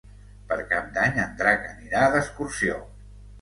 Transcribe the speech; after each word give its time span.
Per 0.53 0.55
Cap 0.71 0.87
d'Any 0.95 1.19
en 1.25 1.35
Drac 1.41 1.67
anirà 1.75 2.07
d'excursió. 2.17 2.81